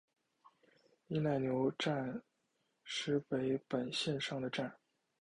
[1.09, 2.23] 伊奈牛站
[2.83, 4.75] 石北本线上的站。